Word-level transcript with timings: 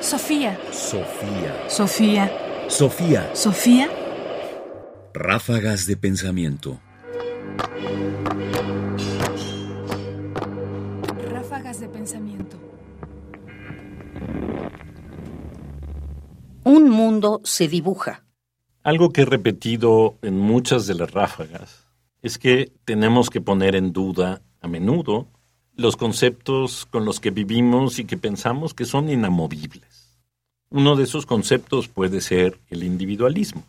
Sofía. 0.00 0.58
Sofía. 0.72 1.68
Sofía. 1.68 2.32
Sofía. 2.68 3.30
Sofía. 3.34 3.88
Ráfagas 5.12 5.86
de 5.86 5.98
pensamiento. 5.98 6.80
Ráfagas 11.30 11.80
de 11.80 11.88
pensamiento. 11.88 12.56
Un 16.64 16.88
mundo 16.88 17.42
se 17.44 17.68
dibuja. 17.68 18.24
Algo 18.82 19.10
que 19.10 19.22
he 19.22 19.26
repetido 19.26 20.16
en 20.22 20.38
muchas 20.38 20.86
de 20.86 20.94
las 20.94 21.10
ráfagas 21.10 21.86
es 22.22 22.38
que 22.38 22.72
tenemos 22.86 23.28
que 23.28 23.42
poner 23.42 23.76
en 23.76 23.92
duda 23.92 24.40
a 24.62 24.66
menudo 24.66 25.28
los 25.80 25.96
conceptos 25.96 26.84
con 26.84 27.06
los 27.06 27.20
que 27.20 27.30
vivimos 27.30 27.98
y 27.98 28.04
que 28.04 28.18
pensamos 28.18 28.74
que 28.74 28.84
son 28.84 29.08
inamovibles. 29.08 30.20
Uno 30.68 30.94
de 30.94 31.04
esos 31.04 31.24
conceptos 31.24 31.88
puede 31.88 32.20
ser 32.20 32.60
el 32.68 32.84
individualismo. 32.84 33.64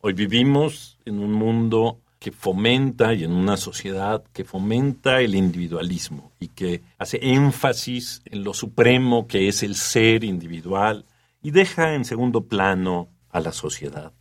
Hoy 0.00 0.14
vivimos 0.14 0.98
en 1.04 1.20
un 1.20 1.32
mundo 1.32 2.00
que 2.18 2.32
fomenta 2.32 3.14
y 3.14 3.22
en 3.22 3.30
una 3.30 3.56
sociedad 3.56 4.24
que 4.32 4.44
fomenta 4.44 5.20
el 5.20 5.36
individualismo 5.36 6.32
y 6.40 6.48
que 6.48 6.82
hace 6.98 7.20
énfasis 7.22 8.20
en 8.24 8.42
lo 8.42 8.52
supremo 8.52 9.28
que 9.28 9.46
es 9.46 9.62
el 9.62 9.76
ser 9.76 10.24
individual 10.24 11.04
y 11.40 11.52
deja 11.52 11.94
en 11.94 12.04
segundo 12.04 12.46
plano 12.46 13.10
a 13.30 13.38
la 13.38 13.52
sociedad. 13.52 14.12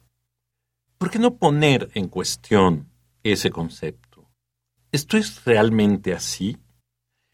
¿Por 0.99 1.09
qué 1.09 1.17
no 1.17 1.35
poner 1.35 1.89
en 1.95 2.09
cuestión 2.09 2.89
ese 3.23 3.49
concepto? 3.49 4.29
¿Esto 4.91 5.17
es 5.17 5.43
realmente 5.45 6.13
así? 6.13 6.59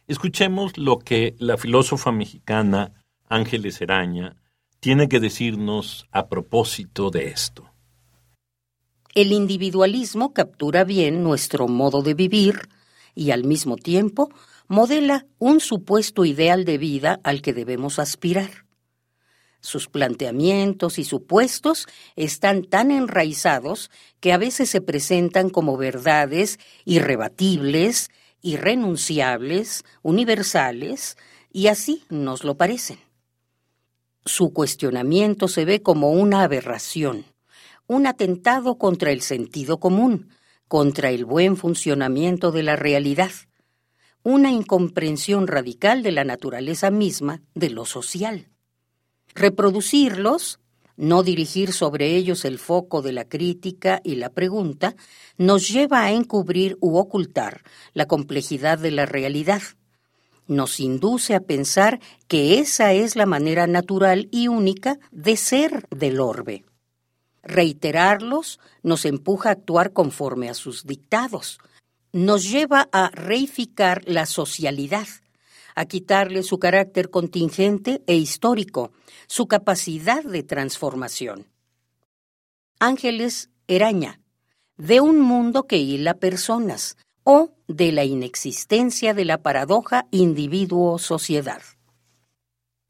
Escuchemos 0.10 0.76
lo 0.80 0.98
que 0.98 1.36
la 1.38 1.56
filósofa 1.56 2.12
mexicana 2.12 3.06
Ángeles 3.28 3.80
Eraña 3.80 4.38
tiene 4.80 5.08
que 5.08 5.20
decirnos 5.20 6.08
a 6.12 6.30
propósito 6.30 7.12
de 7.12 7.28
esto. 7.28 7.72
El 9.14 9.32
individualismo 9.32 10.34
captura 10.34 10.84
bien 10.84 11.22
nuestro 11.22 11.68
modo 11.68 12.02
de 12.02 12.16
vivir 12.16 12.70
y 13.14 13.30
al 13.30 13.44
mismo 13.44 13.76
tiempo 13.76 14.32
modela 14.68 15.28
un 15.38 15.60
supuesto 15.60 16.26
ideal 16.26 16.66
de 16.66 16.80
vida 16.80 17.20
al 17.24 17.44
que 17.44 17.54
debemos 17.54 18.00
aspirar. 18.00 18.66
Sus 19.62 19.90
planteamientos 19.90 20.98
y 20.98 21.04
supuestos 21.04 21.86
están 22.16 22.64
tan 22.64 22.90
enraizados 22.90 23.92
que 24.22 24.34
a 24.34 24.40
veces 24.40 24.72
se 24.72 24.82
presentan 24.82 25.52
como 25.52 25.78
verdades 25.78 26.58
irrebatibles, 26.84 28.10
irrenunciables, 28.42 29.84
universales, 30.02 31.18
y 31.52 31.68
así 31.68 32.04
nos 32.10 32.44
lo 32.44 32.56
parecen. 32.56 33.00
Su 34.26 34.54
cuestionamiento 34.54 35.48
se 35.48 35.66
ve 35.66 35.82
como 35.82 36.12
una 36.12 36.44
aberración, 36.44 37.26
un 37.88 38.06
atentado 38.06 38.78
contra 38.78 39.12
el 39.12 39.22
sentido 39.22 39.80
común, 39.80 40.30
contra 40.68 41.10
el 41.10 41.26
buen 41.26 41.58
funcionamiento 41.58 42.52
de 42.52 42.64
la 42.64 42.76
realidad, 42.76 43.32
una 44.22 44.52
incomprensión 44.52 45.48
radical 45.48 46.04
de 46.04 46.12
la 46.12 46.24
naturaleza 46.24 46.92
misma 46.92 47.42
de 47.56 47.72
lo 47.72 47.86
social. 47.86 48.50
Reproducirlos, 49.34 50.60
no 51.00 51.24
dirigir 51.24 51.72
sobre 51.72 52.18
ellos 52.18 52.44
el 52.44 52.60
foco 52.60 53.02
de 53.02 53.14
la 53.14 53.24
crítica 53.24 54.02
y 54.04 54.16
la 54.16 54.32
pregunta, 54.32 54.98
nos 55.38 55.70
lleva 55.70 56.04
a 56.04 56.12
encubrir 56.12 56.78
u 56.82 56.98
ocultar 56.98 57.64
la 57.94 58.06
complejidad 58.06 58.78
de 58.78 58.92
la 58.92 59.06
realidad. 59.06 59.62
Nos 60.46 60.82
induce 60.82 61.36
a 61.36 61.40
pensar 61.40 62.02
que 62.28 62.60
esa 62.60 62.92
es 62.92 63.16
la 63.16 63.26
manera 63.26 63.66
natural 63.66 64.28
y 64.30 64.50
única 64.50 65.00
de 65.12 65.38
ser 65.38 65.88
del 65.90 66.20
orbe. 66.20 66.66
Reiterarlos 67.44 68.60
nos 68.84 69.06
empuja 69.06 69.50
a 69.50 69.54
actuar 69.54 69.94
conforme 69.94 70.50
a 70.50 70.54
sus 70.54 70.86
dictados. 70.86 71.60
Nos 72.12 72.44
lleva 72.44 72.90
a 72.92 73.10
reificar 73.12 74.04
la 74.06 74.26
socialidad, 74.26 75.08
a 75.76 75.86
quitarle 75.86 76.44
su 76.44 76.60
carácter 76.60 77.10
contingente 77.10 78.02
e 78.08 78.16
histórico, 78.16 78.92
su 79.28 79.48
capacidad 79.48 80.24
de 80.24 80.44
transformación. 80.44 81.48
Ángeles 82.80 83.50
Eraña, 83.68 84.22
de 84.78 85.02
un 85.02 85.20
mundo 85.20 85.68
que 85.68 85.78
hila 85.78 86.16
personas 86.16 86.98
o 87.24 87.52
de 87.68 87.92
la 87.92 88.06
inexistencia 88.06 89.14
de 89.14 89.26
la 89.26 89.40
paradoja 89.40 90.08
individuo-sociedad. 90.12 91.62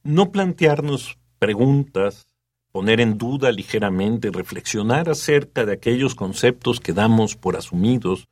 No 0.03 0.31
plantearnos 0.31 1.17
preguntas, 1.40 2.28
poner 2.72 3.01
en 3.01 3.17
duda 3.17 3.51
ligeramente, 3.51 4.31
reflexionar 4.31 5.09
acerca 5.09 5.66
de 5.66 5.73
aquellos 5.73 6.16
conceptos 6.16 6.79
que 6.79 6.94
damos 6.94 7.35
por 7.35 7.57
asumidos, 7.57 8.28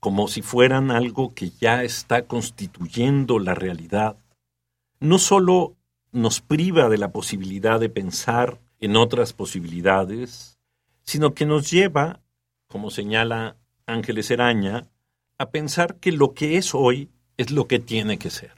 como 0.00 0.28
si 0.28 0.40
fueran 0.40 0.90
algo 0.90 1.34
que 1.34 1.50
ya 1.50 1.84
está 1.84 2.26
constituyendo 2.26 3.38
la 3.38 3.54
realidad, 3.54 4.16
no 4.98 5.18
solo 5.18 5.76
nos 6.10 6.40
priva 6.40 6.88
de 6.88 6.98
la 6.98 7.12
posibilidad 7.12 7.78
de 7.78 7.90
pensar 7.90 8.60
en 8.80 8.96
otras 8.96 9.34
posibilidades, 9.34 10.58
sino 11.02 11.34
que 11.34 11.44
nos 11.46 11.70
lleva, 11.70 12.20
como 12.66 12.90
señala 12.90 13.56
Ángeles 13.86 14.30
Eraña, 14.30 14.88
a 15.38 15.50
pensar 15.50 15.96
que 15.96 16.12
lo 16.12 16.34
que 16.34 16.56
es 16.56 16.74
hoy 16.74 17.10
es 17.36 17.50
lo 17.50 17.68
que 17.68 17.78
tiene 17.78 18.18
que 18.18 18.30
ser, 18.30 18.54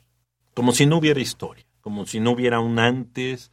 como 0.54 0.72
si 0.72 0.86
no 0.86 0.98
hubiera 0.98 1.20
historia, 1.20 1.66
como 1.80 2.06
si 2.06 2.20
no 2.20 2.32
hubiera 2.32 2.60
un 2.60 2.78
antes, 2.78 3.50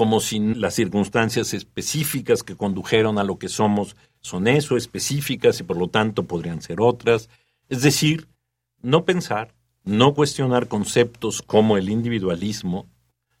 como 0.00 0.20
si 0.20 0.38
las 0.38 0.72
circunstancias 0.72 1.52
específicas 1.52 2.42
que 2.42 2.56
condujeron 2.56 3.18
a 3.18 3.22
lo 3.22 3.38
que 3.38 3.50
somos 3.50 3.96
son 4.22 4.48
eso, 4.48 4.78
específicas 4.78 5.60
y 5.60 5.62
por 5.62 5.76
lo 5.76 5.88
tanto 5.88 6.22
podrían 6.22 6.62
ser 6.62 6.80
otras. 6.80 7.28
Es 7.68 7.82
decir, 7.82 8.26
no 8.80 9.04
pensar, 9.04 9.52
no 9.84 10.14
cuestionar 10.14 10.68
conceptos 10.68 11.42
como 11.42 11.76
el 11.76 11.90
individualismo, 11.90 12.88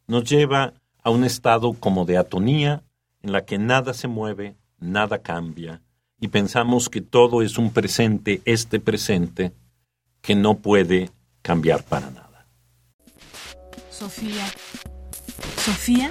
nos 0.06 0.24
lleva 0.24 0.74
a 1.02 1.08
un 1.08 1.24
estado 1.24 1.72
como 1.72 2.04
de 2.04 2.18
atonía 2.18 2.84
en 3.22 3.32
la 3.32 3.46
que 3.46 3.56
nada 3.56 3.94
se 3.94 4.08
mueve, 4.08 4.54
nada 4.78 5.22
cambia, 5.22 5.80
y 6.20 6.28
pensamos 6.28 6.90
que 6.90 7.00
todo 7.00 7.40
es 7.40 7.56
un 7.56 7.72
presente, 7.72 8.42
este 8.44 8.80
presente, 8.80 9.54
que 10.20 10.34
no 10.34 10.58
puede 10.58 11.10
cambiar 11.40 11.84
para 11.84 12.10
nada. 12.10 12.46
Sofía. 13.90 14.44
Sofía. 15.56 16.10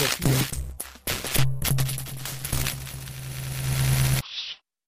Sofía. 0.00 0.59